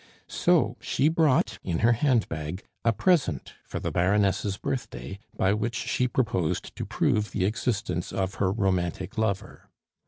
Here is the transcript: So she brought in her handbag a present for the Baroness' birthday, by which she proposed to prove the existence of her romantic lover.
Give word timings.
So 0.27 0.77
she 0.81 1.09
brought 1.09 1.59
in 1.61 1.77
her 1.85 1.91
handbag 1.91 2.63
a 2.83 2.91
present 2.91 3.53
for 3.63 3.79
the 3.79 3.91
Baroness' 3.91 4.57
birthday, 4.57 5.19
by 5.37 5.53
which 5.53 5.75
she 5.75 6.07
proposed 6.07 6.75
to 6.75 6.85
prove 6.87 7.33
the 7.33 7.45
existence 7.45 8.11
of 8.11 8.33
her 8.41 8.51
romantic 8.51 9.15
lover. 9.19 9.69